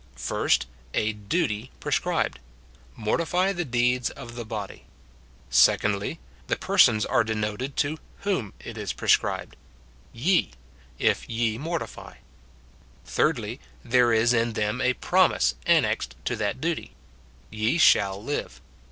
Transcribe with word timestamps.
First, 0.17 0.65
A 0.95 1.13
duty 1.13 1.69
prescribed:" 1.79 2.39
Mortify 2.95 3.53
the 3.53 3.63
deeds 3.63 4.09
of 4.09 4.33
the 4.33 4.43
body." 4.43 4.85
Secondly, 5.51 6.17
The 6.47 6.55
persons 6.55 7.05
are 7.05 7.23
denoted 7.23 7.77
to 7.85 7.99
whom 8.21 8.51
it 8.59 8.79
is 8.79 8.93
pre 8.93 9.07
scribed: 9.07 9.55
"Ye,"— 10.11 10.53
"if 10.97 11.29
ye 11.29 11.59
mortify." 11.59 12.15
Thirdly, 13.05 13.59
There 13.85 14.11
is 14.11 14.33
in 14.33 14.53
them 14.53 14.81
a 14.81 14.93
promise 14.95 15.53
annexed 15.67 16.15
to 16.25 16.35
that 16.35 16.59
duty: 16.59 16.95
"Ye 17.51 17.77
shall 17.77 18.23
live." 18.23 18.59